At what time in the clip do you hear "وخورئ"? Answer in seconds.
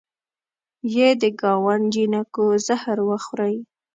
3.09-3.55